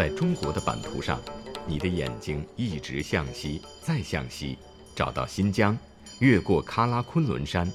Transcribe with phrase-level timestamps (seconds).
[0.00, 1.20] 在中国的版图上，
[1.66, 4.56] 你的眼睛一直向西，再向西，
[4.96, 5.76] 找到新疆，
[6.20, 7.70] 越过喀拉昆仑山，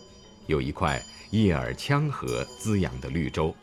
[0.47, 0.99] 有一块
[1.29, 3.53] 叶尔羌河滋养的绿洲，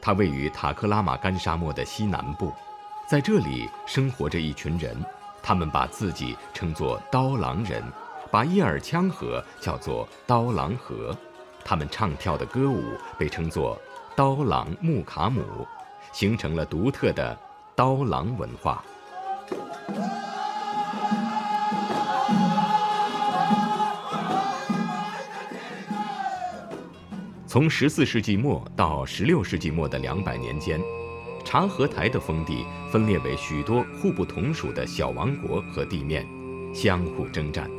[0.00, 2.50] 它位于塔克拉玛干沙漠的西南部，
[3.06, 4.96] 在这里生活着一群人，
[5.42, 7.84] 他们把自己称作刀郎人，
[8.30, 11.14] 把叶尔羌河叫做刀郎河，
[11.62, 12.82] 他们唱跳的歌舞
[13.18, 13.78] 被称作
[14.16, 15.42] 刀郎木卡姆，
[16.14, 17.38] 形成了独特的
[17.76, 18.82] 刀郎文化。
[27.46, 30.80] 从十四世纪末到十六世纪末的两百年间，
[31.44, 36.26] 察合台的封地分裂为许多互不同属的小王国和地面，
[36.74, 37.70] 相互征战。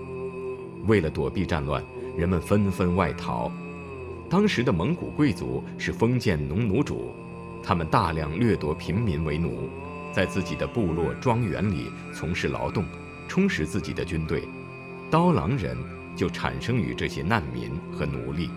[0.86, 1.84] 为了躲避战乱，
[2.16, 3.52] 人们纷纷外逃。
[4.30, 7.12] 当时的蒙古贵族是封建农奴主，
[7.64, 9.68] 他们大量掠夺平民为奴，
[10.18, 12.84] 在自己的部落庄园里从事劳动，
[13.28, 14.50] 充实自己的军队。
[15.12, 15.78] 刀郎人
[16.16, 18.50] 就产生于这些难民和奴隶。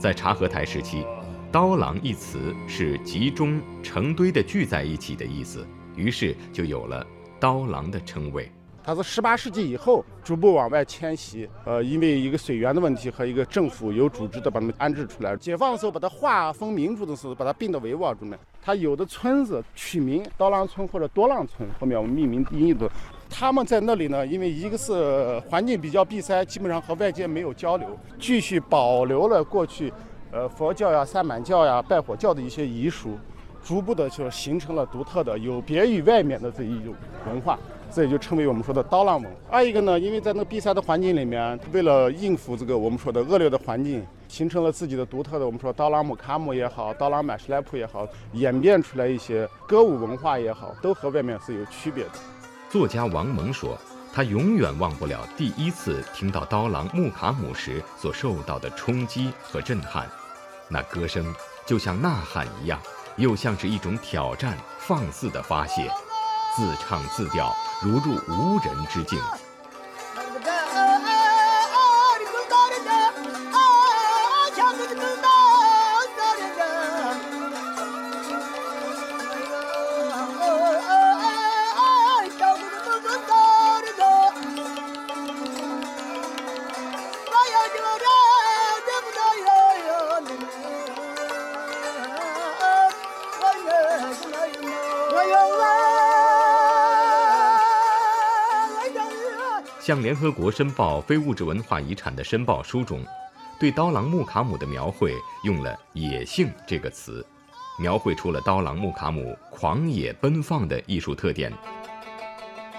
[0.00, 1.06] 在察合台时期
[1.52, 7.06] ，“刀郎”一词是集中成堆的聚在一起的意思，于是就有了
[7.38, 8.50] “刀郎”的称谓。
[8.90, 15.36] 它是十八世纪以后逐步往外迁徙，呃，因为一个水源的问题和一个政府有组织的把他们安置出来。
[15.36, 18.38] 解放的时候把它划分民族的时候，把它并到维吾尔族里面。
[18.60, 22.90] 它有的村子取名刀郎村或者多浪村，后面我们命名音译的。
[23.30, 29.92] 他们在那里呢，因为一个是环境比较闭塞，基本上和外界没有交流，继续保留了过去，
[30.32, 33.16] 呃，佛教呀、萨满教呀、拜火教的一些遗属，
[33.62, 36.92] 逐步的就形成了独特的、有别于外面的这一种
[37.28, 37.56] 文化，
[37.92, 39.30] 这也就称为我们说的刀郎文。
[39.50, 52.10] 二一个呢，因为在那个闭塞的环境里面，为了应付这个我们说的恶劣的环境，形成了自己的独特的，我们说刀郎木卡姆也好，刀郎买什莱普也好，演变出来一些歌舞文化也好，都和外面是有区别的。
[52.68, 53.76] 作家王蒙说
[54.14, 60.06] ：“他永远忘不了第一次听到刀郎木卡姆时所受到的冲击和震撼，
[60.68, 61.24] 那歌声
[61.66, 62.78] 就像呐喊一样，
[63.16, 65.90] 又像是一种挑战、放肆的发泄，
[66.60, 69.18] 自唱自调，如入无人之境。”
[99.90, 103.04] 向联合国申报非物质文化遗产的申报书中，
[103.58, 105.12] 对刀郎木卡姆的描绘
[105.42, 107.26] 用了“野性”这个词，
[107.76, 111.52] 描绘出了刀郎木卡姆狂野奔放的艺术特点。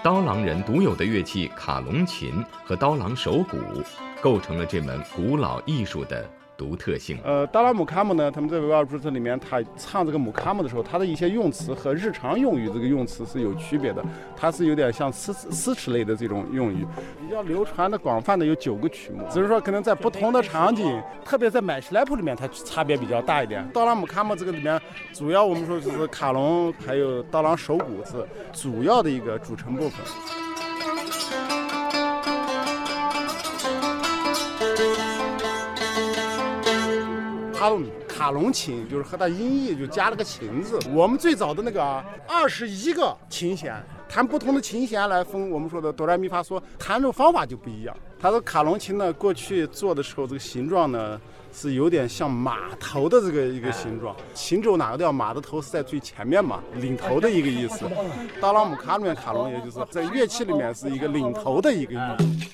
[0.02, 3.58] 刀郎人独有的乐器卡隆琴和刀郎手鼓，
[4.22, 6.26] 构成了这门古老艺术的。
[6.56, 7.18] 独特性。
[7.24, 14.04] 呃，达拉姆卡姆呢，他们在维吾尔族这里面，他唱这个姆卡姆的时候，他的一些用词和日常用语这个用词是有区别的，
[14.36, 16.86] 它是有点像诗诗词类的这种用语。
[17.20, 23.66] 比较流传的广泛的有九个曲目，只是说可能在不同的场景，特别在买西莱普里面，它差别比较大一点。
[23.70, 24.80] 达拉姆卡姆这个里面，
[25.12, 30.41] 主要我们说就是卡隆还有刀郎手鼓是主要的一个组成部分。
[37.62, 40.80] 卡隆卡隆琴就是和它音译就加了个琴字。
[40.92, 47.96] 我们最早的那个二十一个琴弦，弹不同的琴弦来分我们说的哆来咪发嗦，弹奏方法就不一样。
[48.18, 51.20] 它的卡隆琴呢，过去做的时候这个形状呢
[51.52, 57.84] 是有点像马头的这个一个形状，琴轴哪个调，马的头是在最前面嘛，领头的一个意思。
[58.40, 62.48] 达拉姆卡里面卡隆，也就是在乐器里面是一个领头的一个意义。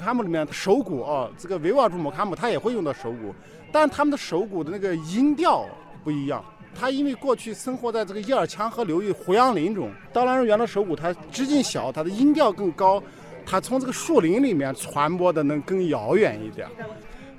[0.00, 3.34] 卡姆里面手鼓啊，这个维吾尔族姆卡姆他也会用到手鼓，
[3.70, 5.66] 但他们的手鼓的那个音调
[6.02, 6.42] 不一样。
[6.74, 13.02] 他因为过去生活在这个叶尔羌河流域胡杨林中，刀郎人原来手鼓它直径小，它的音调更高，
[13.44, 16.68] 它从这个树林里面传播的能更遥远一点。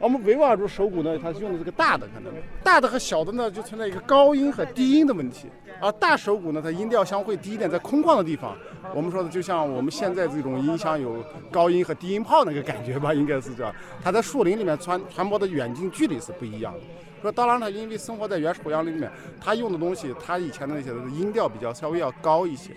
[0.01, 2.33] 我们维吾尔族手鼓呢，它是用的这个大的，可能
[2.63, 5.47] 大的和小的呢就存在一个高音和低音的问题。
[5.79, 8.57] 而大手鼓呢，它音调相会低一点，在空旷的地方，
[8.95, 13.71] 我们说的就像我们现在这种音箱有高音和低音炮那个感觉吧，应该是这样。
[14.03, 16.79] 它在树林里面传传播的远近距离是不一样的。
[17.21, 22.71] 说当然它因为生活在原始胡杨林里面，它用的东西，它以前的那些音调比较稍微要高一些。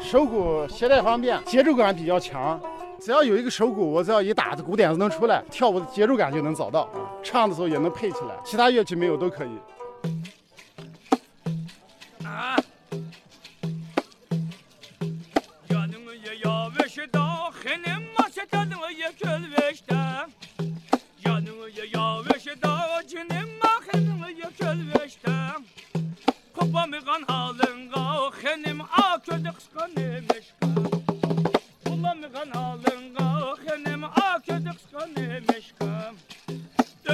[0.00, 2.60] 手鼓携带方便，节奏感比较强。
[3.00, 6.88] 只要有一个手鼓，我只要一打，这鼓点子能出来，跳舞的节奏感就能找到，
[7.22, 8.36] 唱的时候也能配起来。
[8.44, 9.50] 其他乐器没有都可以。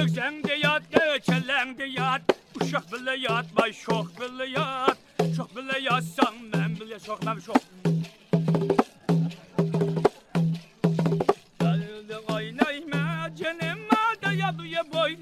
[0.05, 2.21] Ölsen de yat, geçelen de yat.
[2.61, 4.97] Uşak bile yatma, şok bile yat.
[5.35, 7.57] Şok bile yatsan ben bile şok, ben şok.
[11.59, 15.14] Geldim oynayma canıma daya duya boy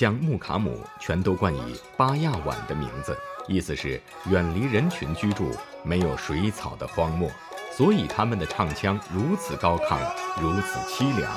[0.00, 3.14] 将木卡姆全都冠以巴亚碗的名字，
[3.46, 4.00] 意思是
[4.30, 7.30] 远离人群居住、没有水草的荒漠，
[7.70, 9.98] 所以他们的唱腔如此高亢，
[10.40, 11.30] 如此凄凉。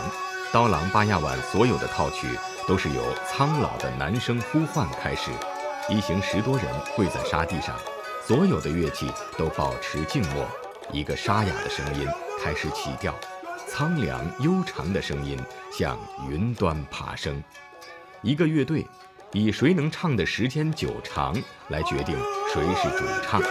[0.53, 2.25] 刀郎巴亚碗所有的套曲
[2.65, 5.29] 都是由苍老的男声呼唤开始，
[5.89, 6.65] 一行十多人
[6.95, 7.77] 跪在沙地上，
[8.25, 10.47] 所有的乐器都保持静默，
[10.89, 12.07] 一个沙哑的声音
[12.41, 13.13] 开始起调，
[13.67, 15.37] 苍凉悠长的声音
[15.69, 15.97] 向
[16.29, 17.43] 云端爬升。
[18.23, 18.87] 一个乐队
[19.33, 21.35] 以谁能唱的时间久长
[21.67, 22.17] 来决定
[22.53, 23.41] 谁是主唱。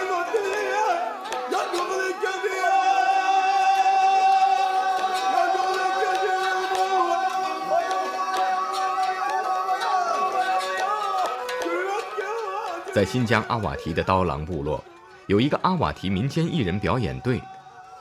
[12.95, 14.83] 在新疆阿瓦提的刀郎部落，
[15.27, 17.39] 有一个阿瓦提民间艺人表演队，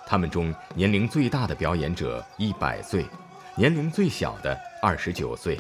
[0.06, 3.06] 他们中年龄最大的表演者一百岁，
[3.56, 5.60] 年龄最小的二十九岁。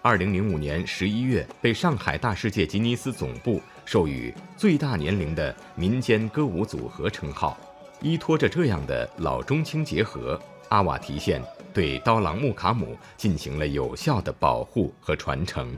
[0.00, 7.58] 二零零五年十一月，被上海大世界吉尼斯总部授予最大年龄的民间歌舞组合称号。
[8.00, 11.42] 依托着这样的老中青结合，阿瓦提县
[11.74, 15.76] 对刀郎木卡姆进行了有效的保护和传承。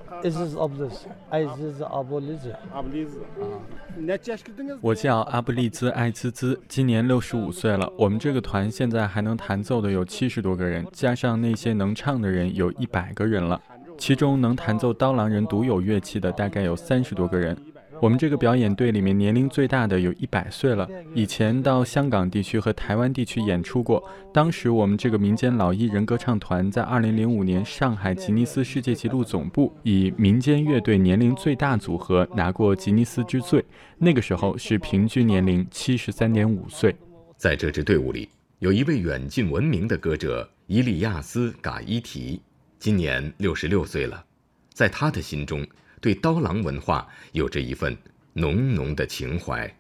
[4.83, 7.91] 我叫阿布利兹艾兹兹，今年六十五岁了。
[7.97, 13.59] 我们这个团现在还能弹奏的有七十多个人，加上那些能唱的人，有一百个人了。
[14.01, 17.55] 其中能弹奏刀郎人独有乐器的大概有三十多个人。
[18.01, 20.89] 我们这个表演队里面年龄最大的有一百岁了。
[21.15, 24.03] 以前到香港地区和台湾地区演出过。
[24.33, 33.63] 当时我们这个民间老艺人歌唱团在二零零五年上海吉尼斯世界纪录总部以民间乐队年龄最大组合拿过吉尼斯之最。
[33.99, 36.97] 那个时候是平均年龄七十三点五岁。
[37.37, 38.27] 在这支队伍里，
[38.61, 42.41] 有一位远近闻名的歌者伊利亚斯·嘎伊提。
[42.81, 44.25] 今年六十六岁了，
[44.73, 45.67] 在他的心中，
[46.01, 47.95] 对刀郎文化有着一份
[48.33, 49.71] 浓浓的情怀。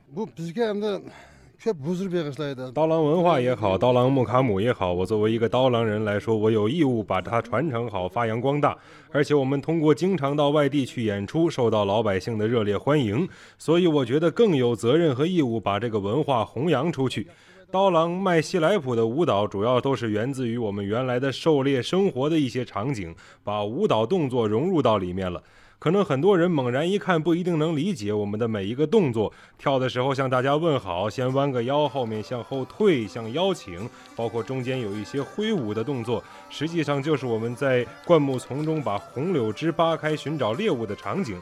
[2.74, 8.76] 刀郎文化也好，刀郎木卡姆也好，我作为一个刀郎人来说，我有义务把它传承好、发扬光大。
[9.10, 13.26] 而且我们通过经常到外地去演出，受到老百姓的热烈欢迎，
[13.56, 17.26] 所以我觉得更有责任和义务把这个文化弘扬出去。
[17.72, 25.40] 刀郎麦西莱普的舞蹈主要都是源自于我们原来的狩猎生活的一些场景，把舞蹈动作融入到里面了。
[25.78, 29.32] 可能很多人猛然一看不一定能理解我们的每一个动作。
[29.56, 41.40] 跳的时候向大家问好，先弯个腰，后面向后退，向邀请，包括中间有一些挥舞的动作，实际上就是我们在灌木丛中把红柳枝扒开寻找猎物的场景。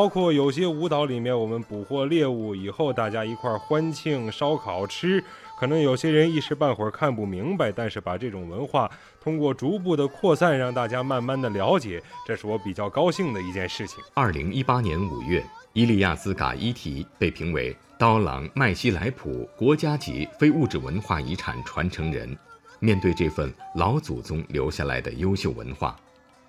[0.00, 5.22] 包括有些舞蹈里面，我们捕获猎物以后，大家一块欢庆、烧烤吃。
[5.58, 8.90] 可能有些人一时半会儿看不明白，但是把这种文化
[9.22, 14.02] 通过逐步的扩散，让大家慢慢的了解，这是我比较高兴的一件事情。
[14.14, 22.34] 二零一八年五月，伊利亚斯·嘎伊提被评为刀郎麦西莱普国家级非物质文化遗产传承人。
[22.78, 25.94] 面对这份老祖宗留下来的优秀文化，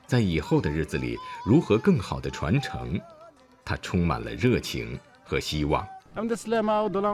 [0.07, 2.97] 在以后的日子里如何更好的传承，
[3.71, 5.87] 他充满了热情和希望。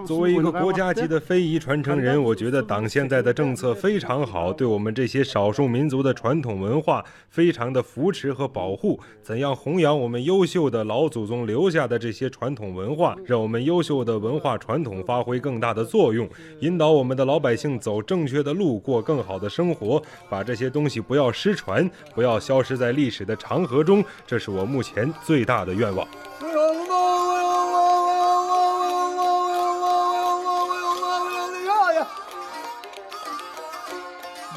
[0.07, 8.99] 作为一个国家级的非遗传承人，我觉得党现在的政策非常好，对我们这些少数民族的传统文化非常的扶持和保护。
[9.21, 16.27] 怎样弘扬我们优秀的老祖宗留下的这些传统文化，让我们优秀的文化传统发挥更大的作用，
[16.61, 26.07] 引导我们的老百姓走正确的路，过更好的生活，把这些东西不要失传，不要消失在历史的长河中，这是我目前最大的愿望。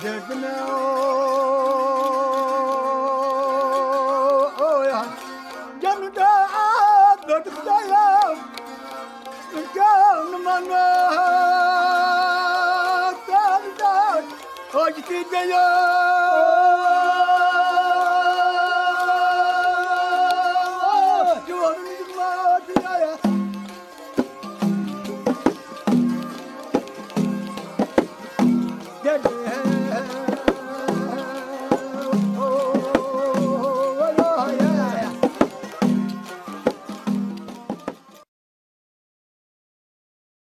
[0.02, 0.62] Derdime
[4.60, 5.06] oyan
[5.82, 6.26] Gönlümde
[7.28, 8.38] derdimdeyim
[9.74, 10.60] Gönlüme
[13.28, 14.24] derdimdeyim
[14.72, 15.50] Hakikaten